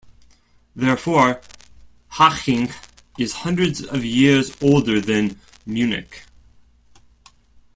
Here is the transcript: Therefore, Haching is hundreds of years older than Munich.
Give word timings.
Therefore, 0.75 1.39
Haching 2.13 2.73
is 3.19 3.33
hundreds 3.33 3.83
of 3.85 4.03
years 4.03 4.51
older 4.59 4.99
than 4.99 5.39
Munich. 5.63 6.23